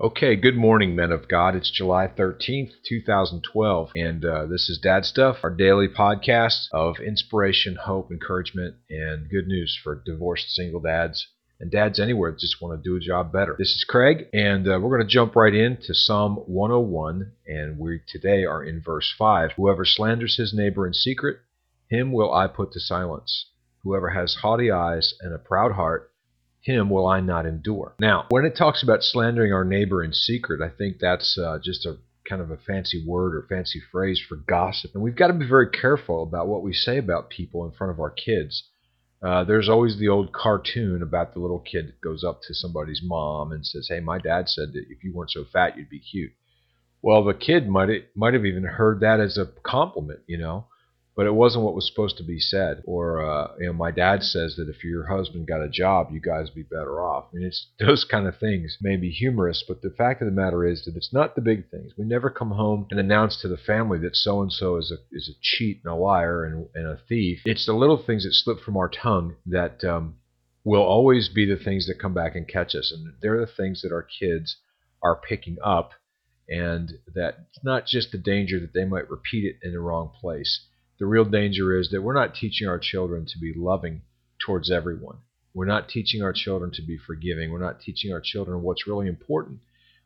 Okay, 0.00 0.34
good 0.34 0.56
morning, 0.56 0.96
men 0.96 1.12
of 1.12 1.28
God. 1.28 1.54
It's 1.54 1.70
July 1.70 2.08
13th, 2.08 2.72
2012, 2.84 3.92
and 3.94 4.24
uh, 4.24 4.46
this 4.46 4.68
is 4.68 4.80
Dad 4.82 5.04
Stuff, 5.04 5.36
our 5.44 5.50
daily 5.50 5.86
podcast 5.86 6.66
of 6.72 6.96
inspiration, 6.98 7.76
hope, 7.76 8.10
encouragement, 8.10 8.74
and 8.90 9.30
good 9.30 9.46
news 9.46 9.78
for 9.80 10.02
divorced 10.04 10.50
single 10.50 10.80
dads 10.80 11.28
and 11.60 11.70
dads 11.70 12.00
anywhere 12.00 12.32
that 12.32 12.40
just 12.40 12.60
want 12.60 12.76
to 12.76 12.82
do 12.82 12.96
a 12.96 13.00
job 13.00 13.32
better. 13.32 13.54
This 13.56 13.76
is 13.76 13.86
Craig, 13.88 14.26
and 14.34 14.66
uh, 14.66 14.80
we're 14.82 14.96
going 14.96 15.08
to 15.08 15.14
jump 15.14 15.36
right 15.36 15.54
into 15.54 15.94
Psalm 15.94 16.38
101, 16.46 17.30
and 17.46 17.78
we 17.78 18.00
today 18.08 18.44
are 18.44 18.64
in 18.64 18.82
verse 18.82 19.14
5. 19.16 19.52
Whoever 19.52 19.84
slanders 19.84 20.38
his 20.38 20.52
neighbor 20.52 20.88
in 20.88 20.92
secret, 20.92 21.38
him 21.88 22.10
will 22.10 22.34
I 22.34 22.48
put 22.48 22.72
to 22.72 22.80
silence. 22.80 23.48
Whoever 23.84 24.10
has 24.10 24.38
haughty 24.42 24.72
eyes 24.72 25.14
and 25.20 25.32
a 25.32 25.38
proud 25.38 25.70
heart, 25.70 26.10
him 26.64 26.88
will 26.88 27.06
I 27.06 27.20
not 27.20 27.46
endure. 27.46 27.94
Now, 28.00 28.26
when 28.30 28.44
it 28.44 28.56
talks 28.56 28.82
about 28.82 29.02
slandering 29.02 29.52
our 29.52 29.64
neighbor 29.64 30.02
in 30.02 30.12
secret, 30.12 30.62
I 30.62 30.74
think 30.74 30.98
that's 30.98 31.38
uh, 31.38 31.58
just 31.62 31.84
a 31.86 31.98
kind 32.28 32.40
of 32.40 32.50
a 32.50 32.56
fancy 32.56 33.04
word 33.06 33.36
or 33.36 33.46
fancy 33.46 33.80
phrase 33.92 34.20
for 34.26 34.36
gossip. 34.36 34.92
And 34.94 35.02
we've 35.02 35.14
got 35.14 35.26
to 35.26 35.34
be 35.34 35.46
very 35.46 35.68
careful 35.68 36.22
about 36.22 36.48
what 36.48 36.62
we 36.62 36.72
say 36.72 36.96
about 36.96 37.28
people 37.28 37.66
in 37.66 37.72
front 37.72 37.92
of 37.92 38.00
our 38.00 38.10
kids. 38.10 38.64
Uh, 39.22 39.44
there's 39.44 39.68
always 39.68 39.98
the 39.98 40.08
old 40.08 40.32
cartoon 40.32 41.02
about 41.02 41.34
the 41.34 41.40
little 41.40 41.60
kid 41.60 41.88
that 41.88 42.00
goes 42.00 42.24
up 42.24 42.40
to 42.42 42.54
somebody's 42.54 43.00
mom 43.02 43.52
and 43.52 43.66
says, 43.66 43.88
"Hey, 43.88 44.00
my 44.00 44.18
dad 44.18 44.48
said 44.48 44.72
that 44.72 44.84
if 44.88 45.04
you 45.04 45.14
weren't 45.14 45.30
so 45.30 45.44
fat, 45.44 45.76
you'd 45.76 45.90
be 45.90 46.00
cute." 46.00 46.32
Well, 47.02 47.24
the 47.24 47.34
kid 47.34 47.68
might 47.68 48.16
might 48.16 48.34
have 48.34 48.46
even 48.46 48.64
heard 48.64 49.00
that 49.00 49.20
as 49.20 49.36
a 49.36 49.50
compliment, 49.62 50.20
you 50.26 50.38
know 50.38 50.66
but 51.16 51.26
it 51.26 51.34
wasn't 51.34 51.64
what 51.64 51.74
was 51.74 51.86
supposed 51.88 52.16
to 52.16 52.24
be 52.24 52.40
said. 52.40 52.82
Or, 52.86 53.24
uh, 53.24 53.52
you 53.60 53.66
know, 53.66 53.72
my 53.72 53.92
dad 53.92 54.24
says 54.24 54.56
that 54.56 54.68
if 54.68 54.82
your 54.82 55.06
husband 55.06 55.46
got 55.46 55.62
a 55.62 55.68
job, 55.68 56.08
you 56.10 56.20
guys 56.20 56.48
would 56.48 56.54
be 56.54 56.62
better 56.62 57.00
off. 57.00 57.26
I 57.32 57.36
mean, 57.36 57.46
it's 57.46 57.68
those 57.78 58.04
kind 58.04 58.26
of 58.26 58.38
things 58.38 58.78
may 58.80 58.96
be 58.96 59.10
humorous, 59.10 59.64
but 59.66 59.80
the 59.80 59.90
fact 59.90 60.22
of 60.22 60.26
the 60.26 60.32
matter 60.32 60.66
is 60.66 60.84
that 60.84 60.96
it's 60.96 61.12
not 61.12 61.36
the 61.36 61.40
big 61.40 61.70
things. 61.70 61.92
We 61.96 62.04
never 62.04 62.30
come 62.30 62.50
home 62.50 62.88
and 62.90 62.98
announce 62.98 63.40
to 63.40 63.48
the 63.48 63.56
family 63.56 63.98
that 64.00 64.16
so 64.16 64.42
and 64.42 64.52
so 64.52 64.76
is 64.76 64.90
a 64.90 64.96
is 65.12 65.28
a 65.28 65.38
cheat 65.40 65.80
and 65.84 65.92
a 65.92 65.96
liar 65.96 66.44
and, 66.44 66.66
and 66.74 66.88
a 66.88 66.98
thief. 67.08 67.42
It's 67.44 67.66
the 67.66 67.74
little 67.74 68.02
things 68.04 68.24
that 68.24 68.32
slip 68.32 68.60
from 68.60 68.76
our 68.76 68.88
tongue 68.88 69.36
that 69.46 69.84
um, 69.84 70.16
will 70.64 70.82
always 70.82 71.28
be 71.28 71.46
the 71.46 71.62
things 71.62 71.86
that 71.86 72.00
come 72.00 72.14
back 72.14 72.34
and 72.34 72.48
catch 72.48 72.74
us, 72.74 72.92
and 72.92 73.14
they're 73.22 73.40
the 73.40 73.46
things 73.46 73.82
that 73.82 73.92
our 73.92 74.02
kids 74.02 74.56
are 75.02 75.20
picking 75.20 75.58
up. 75.62 75.92
And 76.46 76.92
that 77.14 77.46
it's 77.48 77.64
not 77.64 77.86
just 77.86 78.12
the 78.12 78.18
danger 78.18 78.60
that 78.60 78.74
they 78.74 78.84
might 78.84 79.08
repeat 79.08 79.44
it 79.46 79.66
in 79.66 79.72
the 79.72 79.80
wrong 79.80 80.10
place 80.20 80.66
the 80.98 81.06
real 81.06 81.24
danger 81.24 81.76
is 81.76 81.90
that 81.90 82.02
we're 82.02 82.14
not 82.14 82.34
teaching 82.34 82.68
our 82.68 82.78
children 82.78 83.26
to 83.26 83.38
be 83.38 83.52
loving 83.56 84.02
towards 84.44 84.70
everyone. 84.70 85.18
We're 85.52 85.66
not 85.66 85.88
teaching 85.88 86.22
our 86.22 86.32
children 86.32 86.70
to 86.74 86.82
be 86.82 86.98
forgiving. 86.98 87.50
We're 87.50 87.64
not 87.64 87.80
teaching 87.80 88.12
our 88.12 88.20
children 88.20 88.62
what's 88.62 88.86
really 88.86 89.08
important. 89.08 89.60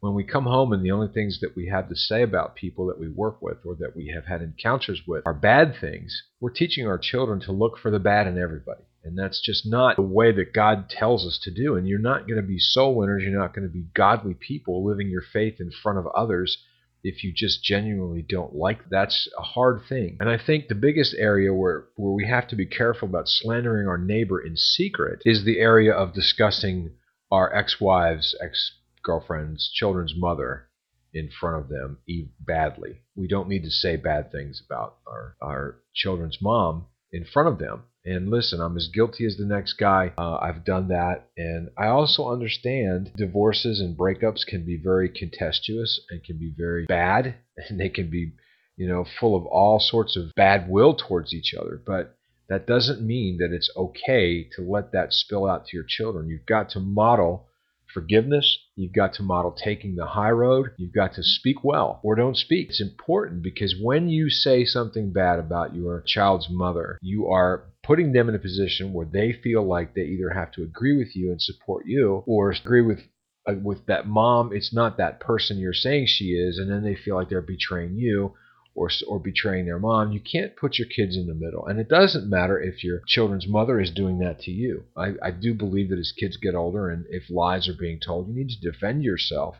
When 0.00 0.14
we 0.14 0.24
come 0.24 0.44
home 0.44 0.72
and 0.72 0.84
the 0.84 0.90
only 0.90 1.08
things 1.08 1.38
that 1.40 1.54
we 1.54 1.68
have 1.68 1.88
to 1.88 1.94
say 1.94 2.22
about 2.22 2.56
people 2.56 2.86
that 2.86 2.98
we 2.98 3.08
work 3.08 3.40
with 3.40 3.58
or 3.64 3.76
that 3.76 3.94
we 3.94 4.08
have 4.08 4.24
had 4.24 4.42
encounters 4.42 5.02
with 5.06 5.22
are 5.24 5.34
bad 5.34 5.76
things, 5.80 6.24
we're 6.40 6.50
teaching 6.50 6.88
our 6.88 6.98
children 6.98 7.40
to 7.42 7.52
look 7.52 7.78
for 7.78 7.90
the 7.90 8.00
bad 8.00 8.26
in 8.26 8.36
everybody. 8.36 8.82
And 9.04 9.16
that's 9.16 9.40
just 9.40 9.64
not 9.64 9.96
the 9.96 10.02
way 10.02 10.32
that 10.32 10.52
God 10.52 10.88
tells 10.88 11.26
us 11.26 11.38
to 11.44 11.52
do. 11.52 11.76
And 11.76 11.86
you're 11.86 12.00
not 12.00 12.26
going 12.26 12.40
to 12.40 12.46
be 12.46 12.58
soul 12.58 12.96
winners. 12.96 13.22
You're 13.22 13.38
not 13.38 13.54
going 13.54 13.66
to 13.66 13.72
be 13.72 13.86
godly 13.94 14.34
people 14.34 14.84
living 14.84 15.08
your 15.08 15.22
faith 15.32 15.60
in 15.60 15.70
front 15.70 15.98
of 15.98 16.06
others 16.08 16.58
if 17.04 17.24
you 17.24 17.32
just 17.34 17.62
genuinely 17.62 18.24
don't 18.28 18.54
like 18.54 18.88
that's 18.90 19.28
a 19.38 19.42
hard 19.42 19.82
thing. 19.88 20.16
And 20.20 20.28
i 20.28 20.38
think 20.38 20.68
the 20.68 20.74
biggest 20.74 21.14
area 21.18 21.52
where 21.52 21.86
where 21.96 22.12
we 22.12 22.26
have 22.26 22.48
to 22.48 22.56
be 22.56 22.66
careful 22.66 23.08
about 23.08 23.28
slandering 23.28 23.86
our 23.88 23.98
neighbor 23.98 24.40
in 24.40 24.56
secret 24.56 25.22
is 25.24 25.44
the 25.44 25.58
area 25.58 25.92
of 25.92 26.14
discussing 26.14 26.92
our 27.30 27.54
ex-wives 27.54 28.36
ex-girlfriends 28.42 29.70
children's 29.72 30.14
mother 30.16 30.68
in 31.14 31.28
front 31.28 31.62
of 31.62 31.68
them 31.68 31.98
badly. 32.40 33.02
We 33.14 33.28
don't 33.28 33.48
need 33.48 33.64
to 33.64 33.70
say 33.70 33.96
bad 33.96 34.32
things 34.32 34.62
about 34.64 34.96
our 35.06 35.36
our 35.40 35.76
children's 35.94 36.38
mom 36.40 36.86
in 37.12 37.24
front 37.24 37.48
of 37.48 37.58
them 37.58 37.82
and 38.04 38.30
listen, 38.30 38.60
I'm 38.60 38.76
as 38.76 38.88
guilty 38.88 39.24
as 39.26 39.36
the 39.36 39.44
next 39.44 39.74
guy. 39.74 40.12
Uh, 40.18 40.36
I've 40.36 40.64
done 40.64 40.88
that. 40.88 41.28
And 41.36 41.68
I 41.78 41.86
also 41.86 42.28
understand 42.28 43.12
divorces 43.16 43.80
and 43.80 43.96
breakups 43.96 44.44
can 44.46 44.64
be 44.64 44.76
very 44.82 45.08
contestuous 45.08 46.00
and 46.10 46.22
can 46.24 46.38
be 46.38 46.52
very 46.56 46.86
bad. 46.86 47.36
And 47.68 47.78
they 47.78 47.90
can 47.90 48.08
be, 48.08 48.32
you 48.78 48.88
know, 48.88 49.04
full 49.20 49.36
of 49.36 49.44
all 49.44 49.78
sorts 49.78 50.16
of 50.16 50.34
bad 50.34 50.70
will 50.70 50.94
towards 50.94 51.34
each 51.34 51.52
other. 51.54 51.78
But 51.84 52.16
that 52.48 52.66
doesn't 52.66 53.06
mean 53.06 53.36
that 53.38 53.54
it's 53.54 53.70
okay 53.76 54.48
to 54.56 54.62
let 54.62 54.92
that 54.92 55.12
spill 55.12 55.46
out 55.46 55.66
to 55.66 55.76
your 55.76 55.84
children. 55.86 56.30
You've 56.30 56.46
got 56.46 56.70
to 56.70 56.80
model 56.80 57.46
forgiveness. 57.92 58.58
You've 58.76 58.92
got 58.92 59.14
to 59.14 59.22
model 59.22 59.52
taking 59.52 59.96
the 59.96 60.06
high 60.06 60.30
road. 60.30 60.70
You've 60.76 60.94
got 60.94 61.14
to 61.14 61.22
speak 61.22 61.62
well 61.62 62.00
or 62.02 62.14
don't 62.14 62.36
speak. 62.36 62.70
It's 62.70 62.80
important 62.80 63.42
because 63.42 63.74
when 63.80 64.08
you 64.08 64.30
say 64.30 64.64
something 64.64 65.12
bad 65.12 65.38
about 65.38 65.74
your 65.74 66.02
child's 66.06 66.48
mother, 66.50 66.98
you 67.02 67.28
are 67.28 67.64
putting 67.82 68.12
them 68.12 68.28
in 68.28 68.34
a 68.34 68.38
position 68.38 68.92
where 68.92 69.06
they 69.06 69.32
feel 69.32 69.66
like 69.66 69.94
they 69.94 70.02
either 70.02 70.30
have 70.30 70.52
to 70.52 70.62
agree 70.62 70.96
with 70.96 71.14
you 71.16 71.30
and 71.30 71.42
support 71.42 71.84
you 71.86 72.22
or 72.26 72.50
agree 72.50 72.82
with 72.82 73.00
uh, 73.48 73.54
with 73.60 73.86
that 73.86 74.06
mom 74.06 74.50
it's 74.52 74.72
not 74.72 74.98
that 74.98 75.18
person 75.18 75.58
you're 75.58 75.72
saying 75.72 76.06
she 76.06 76.26
is 76.26 76.58
and 76.58 76.70
then 76.70 76.84
they 76.84 76.94
feel 76.94 77.16
like 77.16 77.28
they're 77.28 77.42
betraying 77.42 77.96
you 77.96 78.32
or 78.74 78.90
or 79.06 79.18
betraying 79.18 79.66
their 79.66 79.78
mom 79.78 80.12
you 80.12 80.20
can't 80.20 80.56
put 80.56 80.78
your 80.78 80.88
kids 80.88 81.16
in 81.16 81.26
the 81.26 81.34
middle 81.34 81.66
and 81.66 81.78
it 81.78 81.88
doesn't 81.88 82.28
matter 82.28 82.60
if 82.60 82.82
your 82.82 83.02
children's 83.06 83.46
mother 83.46 83.80
is 83.80 83.90
doing 83.90 84.18
that 84.18 84.40
to 84.40 84.50
you 84.50 84.84
I, 84.96 85.12
I 85.22 85.30
do 85.30 85.54
believe 85.54 85.90
that 85.90 85.98
as 85.98 86.12
kids 86.12 86.36
get 86.36 86.54
older 86.54 86.88
and 86.88 87.04
if 87.08 87.30
lies 87.30 87.68
are 87.68 87.74
being 87.78 88.00
told 88.00 88.28
you 88.28 88.34
need 88.34 88.50
to 88.50 88.70
defend 88.70 89.02
yourself 89.02 89.56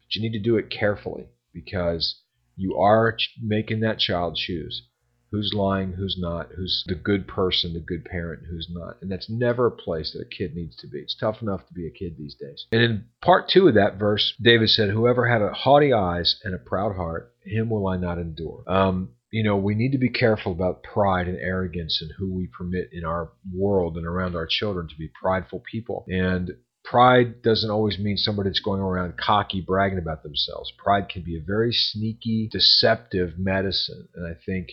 but 0.00 0.14
you 0.14 0.22
need 0.22 0.36
to 0.36 0.42
do 0.42 0.56
it 0.56 0.70
carefully 0.70 1.26
because 1.52 2.22
you 2.56 2.76
are 2.76 3.16
making 3.42 3.80
that 3.80 3.98
child 3.98 4.36
choose 4.36 4.82
who's 5.30 5.52
lying, 5.54 5.92
who's 5.92 6.16
not, 6.18 6.48
who's 6.56 6.84
the 6.86 6.94
good 6.94 7.26
person, 7.26 7.74
the 7.74 7.80
good 7.80 8.04
parent, 8.04 8.44
who's 8.48 8.68
not. 8.70 8.96
And 9.02 9.10
that's 9.10 9.28
never 9.28 9.66
a 9.66 9.70
place 9.70 10.12
that 10.12 10.22
a 10.22 10.24
kid 10.24 10.54
needs 10.54 10.76
to 10.76 10.86
be. 10.86 10.98
It's 10.98 11.16
tough 11.16 11.42
enough 11.42 11.66
to 11.66 11.74
be 11.74 11.86
a 11.86 11.90
kid 11.90 12.16
these 12.16 12.34
days. 12.34 12.66
And 12.72 12.80
in 12.80 13.04
part 13.20 13.48
two 13.48 13.68
of 13.68 13.74
that 13.74 13.98
verse, 13.98 14.34
David 14.40 14.70
said, 14.70 14.90
Whoever 14.90 15.28
had 15.28 15.42
haughty 15.52 15.92
eyes 15.92 16.40
and 16.44 16.54
a 16.54 16.58
proud 16.58 16.96
heart, 16.96 17.32
him 17.46 17.70
will 17.70 17.86
I 17.88 17.96
not 17.96 18.18
endure. 18.18 18.64
Um, 18.66 19.10
you 19.30 19.42
know, 19.42 19.56
we 19.56 19.74
need 19.74 19.92
to 19.92 19.98
be 19.98 20.08
careful 20.08 20.52
about 20.52 20.82
pride 20.82 21.28
and 21.28 21.38
arrogance 21.38 22.00
and 22.00 22.10
who 22.16 22.32
we 22.32 22.46
permit 22.46 22.90
in 22.92 23.04
our 23.04 23.30
world 23.52 23.96
and 23.96 24.06
around 24.06 24.36
our 24.36 24.46
children 24.46 24.88
to 24.88 24.96
be 24.96 25.10
prideful 25.20 25.62
people. 25.70 26.04
And 26.08 26.52
pride 26.84 27.42
doesn't 27.42 27.70
always 27.70 27.98
mean 27.98 28.16
somebody 28.16 28.48
that's 28.48 28.60
going 28.60 28.80
around 28.80 29.18
cocky 29.18 29.60
bragging 29.60 29.98
about 29.98 30.22
themselves. 30.22 30.72
Pride 30.78 31.08
can 31.08 31.22
be 31.22 31.36
a 31.36 31.44
very 31.44 31.72
sneaky, 31.72 32.48
deceptive 32.50 33.38
medicine. 33.38 34.08
And 34.14 34.26
I 34.26 34.38
think 34.46 34.72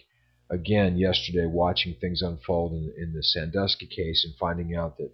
again 0.50 0.98
yesterday 0.98 1.46
watching 1.46 1.96
things 2.00 2.22
unfold 2.22 2.74
in, 2.74 2.94
in 2.98 3.14
the 3.14 3.24
Sandusky 3.24 3.88
case 3.88 4.24
and 4.24 4.36
finding 4.40 4.76
out 4.76 4.98
that 4.98 5.12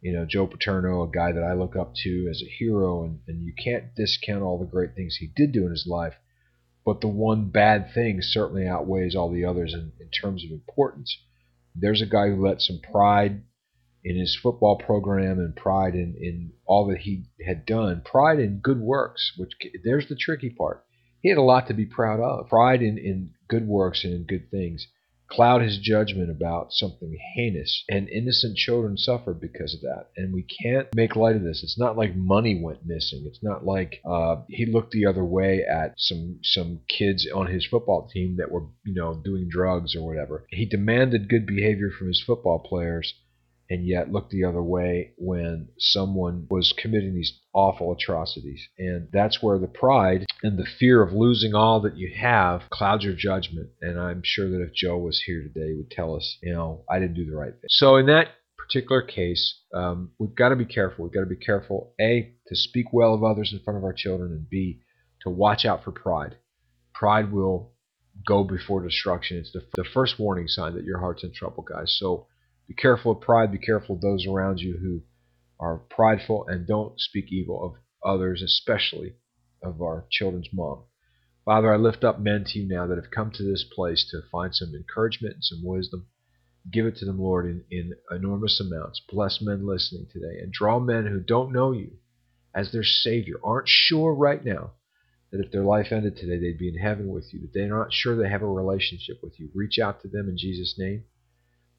you 0.00 0.12
know 0.12 0.24
Joe 0.24 0.46
Paterno, 0.46 1.02
a 1.04 1.10
guy 1.10 1.32
that 1.32 1.44
I 1.44 1.52
look 1.52 1.76
up 1.76 1.94
to 2.02 2.28
as 2.30 2.42
a 2.42 2.50
hero, 2.50 3.04
and, 3.04 3.20
and 3.28 3.42
you 3.42 3.52
can't 3.62 3.94
discount 3.94 4.42
all 4.42 4.58
the 4.58 4.70
great 4.70 4.94
things 4.94 5.16
he 5.16 5.28
did 5.36 5.52
do 5.52 5.64
in 5.64 5.70
his 5.70 5.86
life, 5.86 6.14
but 6.90 7.00
the 7.02 7.06
one 7.06 7.48
bad 7.50 7.94
thing 7.94 8.18
certainly 8.20 8.66
outweighs 8.66 9.14
all 9.14 9.30
the 9.30 9.44
others 9.44 9.72
in, 9.74 9.92
in 10.00 10.08
terms 10.10 10.44
of 10.44 10.50
importance. 10.50 11.16
There's 11.72 12.02
a 12.02 12.06
guy 12.06 12.26
who 12.30 12.44
let 12.44 12.60
some 12.60 12.80
pride 12.80 13.44
in 14.02 14.18
his 14.18 14.36
football 14.42 14.76
program 14.76 15.38
and 15.38 15.54
pride 15.54 15.94
in, 15.94 16.16
in 16.20 16.50
all 16.66 16.88
that 16.88 16.98
he 16.98 17.26
had 17.46 17.64
done, 17.64 18.02
pride 18.04 18.40
in 18.40 18.58
good 18.58 18.80
works, 18.80 19.34
which 19.36 19.52
there's 19.84 20.08
the 20.08 20.16
tricky 20.16 20.50
part. 20.50 20.84
He 21.20 21.28
had 21.28 21.38
a 21.38 21.42
lot 21.42 21.68
to 21.68 21.74
be 21.74 21.86
proud 21.86 22.18
of. 22.18 22.48
Pride 22.48 22.82
in, 22.82 22.98
in 22.98 23.34
good 23.46 23.68
works 23.68 24.02
and 24.02 24.12
in 24.12 24.24
good 24.24 24.50
things 24.50 24.88
cloud 25.30 25.62
his 25.62 25.78
judgment 25.78 26.30
about 26.30 26.72
something 26.72 27.16
heinous, 27.34 27.84
and 27.88 28.08
innocent 28.08 28.56
children 28.56 28.96
suffer 28.96 29.32
because 29.32 29.74
of 29.74 29.80
that. 29.80 30.08
And 30.16 30.34
we 30.34 30.42
can't 30.42 30.88
make 30.94 31.16
light 31.16 31.36
of 31.36 31.42
this. 31.42 31.62
It's 31.62 31.78
not 31.78 31.96
like 31.96 32.14
money 32.16 32.60
went 32.62 32.86
missing. 32.86 33.24
It's 33.26 33.42
not 33.42 33.64
like 33.64 34.00
uh, 34.04 34.42
he 34.48 34.66
looked 34.66 34.92
the 34.92 35.06
other 35.06 35.24
way 35.24 35.64
at 35.64 35.94
some 35.96 36.40
some 36.42 36.80
kids 36.88 37.26
on 37.32 37.46
his 37.46 37.66
football 37.66 38.08
team 38.12 38.36
that 38.38 38.50
were 38.50 38.66
you 38.84 38.94
know 38.94 39.14
doing 39.14 39.48
drugs 39.48 39.94
or 39.94 40.06
whatever. 40.06 40.46
He 40.50 40.66
demanded 40.66 41.28
good 41.28 41.46
behavior 41.46 41.90
from 41.90 42.08
his 42.08 42.22
football 42.24 42.58
players 42.58 43.14
and 43.70 43.86
yet 43.86 44.10
look 44.10 44.28
the 44.28 44.44
other 44.44 44.62
way 44.62 45.12
when 45.16 45.68
someone 45.78 46.46
was 46.50 46.74
committing 46.76 47.14
these 47.14 47.38
awful 47.54 47.92
atrocities. 47.92 48.68
And 48.76 49.08
that's 49.12 49.40
where 49.40 49.58
the 49.58 49.68
pride 49.68 50.26
and 50.42 50.58
the 50.58 50.66
fear 50.78 51.02
of 51.02 51.12
losing 51.12 51.54
all 51.54 51.80
that 51.82 51.96
you 51.96 52.12
have 52.20 52.62
clouds 52.70 53.04
your 53.04 53.14
judgment. 53.14 53.70
And 53.80 53.98
I'm 53.98 54.22
sure 54.24 54.50
that 54.50 54.62
if 54.62 54.74
Joe 54.74 54.98
was 54.98 55.22
here 55.24 55.42
today, 55.42 55.68
he 55.68 55.76
would 55.76 55.90
tell 55.90 56.16
us, 56.16 56.36
you 56.42 56.52
know, 56.52 56.84
I 56.90 56.98
didn't 56.98 57.14
do 57.14 57.24
the 57.24 57.36
right 57.36 57.52
thing. 57.52 57.68
So 57.68 57.96
in 57.96 58.06
that 58.06 58.28
particular 58.58 59.02
case, 59.02 59.60
um, 59.72 60.10
we've 60.18 60.34
got 60.34 60.48
to 60.48 60.56
be 60.56 60.64
careful. 60.64 61.04
We've 61.04 61.14
got 61.14 61.20
to 61.20 61.26
be 61.26 61.36
careful, 61.36 61.94
A, 62.00 62.34
to 62.48 62.56
speak 62.56 62.86
well 62.92 63.14
of 63.14 63.22
others 63.22 63.52
in 63.52 63.60
front 63.60 63.78
of 63.78 63.84
our 63.84 63.92
children, 63.92 64.32
and 64.32 64.50
B, 64.50 64.80
to 65.22 65.30
watch 65.30 65.64
out 65.64 65.84
for 65.84 65.92
pride. 65.92 66.36
Pride 66.92 67.32
will 67.32 67.72
go 68.26 68.42
before 68.42 68.82
destruction. 68.82 69.38
It's 69.38 69.52
the, 69.52 69.62
the 69.76 69.84
first 69.84 70.18
warning 70.18 70.48
sign 70.48 70.74
that 70.74 70.84
your 70.84 70.98
heart's 70.98 71.24
in 71.24 71.32
trouble, 71.32 71.62
guys. 71.62 71.96
So 71.98 72.26
be 72.70 72.74
careful 72.76 73.10
of 73.10 73.20
pride. 73.20 73.50
Be 73.50 73.58
careful 73.58 73.96
of 73.96 74.00
those 74.00 74.28
around 74.28 74.60
you 74.60 74.78
who 74.80 75.02
are 75.58 75.78
prideful 75.90 76.46
and 76.46 76.68
don't 76.68 77.00
speak 77.00 77.32
evil 77.32 77.64
of 77.64 77.72
others, 78.08 78.42
especially 78.42 79.16
of 79.60 79.82
our 79.82 80.06
children's 80.08 80.50
mom. 80.52 80.84
Father, 81.44 81.74
I 81.74 81.76
lift 81.78 82.04
up 82.04 82.20
men 82.20 82.44
to 82.46 82.60
you 82.60 82.68
now 82.68 82.86
that 82.86 82.96
have 82.96 83.10
come 83.10 83.32
to 83.32 83.42
this 83.42 83.64
place 83.64 84.08
to 84.12 84.22
find 84.30 84.54
some 84.54 84.72
encouragement 84.72 85.34
and 85.34 85.44
some 85.44 85.64
wisdom. 85.64 86.06
Give 86.70 86.86
it 86.86 86.94
to 86.98 87.04
them, 87.04 87.18
Lord, 87.20 87.46
in, 87.46 87.64
in 87.72 87.94
enormous 88.08 88.60
amounts. 88.60 89.02
Bless 89.10 89.42
men 89.42 89.66
listening 89.66 90.06
today 90.08 90.38
and 90.40 90.52
draw 90.52 90.78
men 90.78 91.06
who 91.06 91.18
don't 91.18 91.52
know 91.52 91.72
you 91.72 91.94
as 92.54 92.70
their 92.70 92.84
Savior, 92.84 93.34
aren't 93.42 93.68
sure 93.68 94.14
right 94.14 94.44
now 94.44 94.74
that 95.32 95.44
if 95.44 95.50
their 95.50 95.64
life 95.64 95.90
ended 95.90 96.16
today, 96.16 96.38
they'd 96.38 96.58
be 96.58 96.68
in 96.68 96.78
heaven 96.78 97.08
with 97.08 97.34
you, 97.34 97.40
that 97.40 97.50
they're 97.52 97.66
not 97.66 97.92
sure 97.92 98.14
they 98.14 98.30
have 98.30 98.42
a 98.42 98.46
relationship 98.46 99.16
with 99.24 99.40
you. 99.40 99.50
Reach 99.56 99.80
out 99.80 100.02
to 100.02 100.08
them 100.08 100.28
in 100.28 100.38
Jesus' 100.38 100.76
name. 100.78 101.02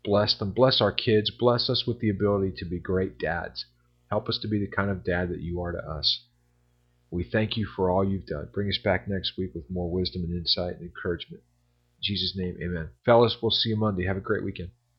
Bless 0.03 0.37
them. 0.37 0.51
Bless 0.51 0.81
our 0.81 0.91
kids. 0.91 1.31
Bless 1.31 1.69
us 1.69 1.85
with 1.85 1.99
the 1.99 2.09
ability 2.09 2.53
to 2.57 2.65
be 2.65 2.79
great 2.79 3.19
dads. 3.19 3.65
Help 4.09 4.27
us 4.27 4.39
to 4.41 4.47
be 4.47 4.59
the 4.59 4.67
kind 4.67 4.89
of 4.89 5.03
dad 5.03 5.29
that 5.29 5.41
you 5.41 5.61
are 5.61 5.71
to 5.71 5.77
us. 5.77 6.25
We 7.11 7.23
thank 7.23 7.57
you 7.57 7.65
for 7.65 7.89
all 7.89 8.03
you've 8.03 8.25
done. 8.25 8.49
Bring 8.53 8.69
us 8.69 8.79
back 8.83 9.07
next 9.07 9.37
week 9.37 9.53
with 9.53 9.69
more 9.69 9.91
wisdom 9.91 10.23
and 10.23 10.33
insight 10.33 10.75
and 10.75 10.83
encouragement. 10.83 11.43
In 11.99 12.03
Jesus' 12.03 12.35
name, 12.35 12.57
amen. 12.61 12.89
Fellas, 13.05 13.37
we'll 13.41 13.51
see 13.51 13.69
you 13.69 13.75
Monday. 13.75 14.05
Have 14.05 14.17
a 14.17 14.21
great 14.21 14.43
weekend. 14.43 14.71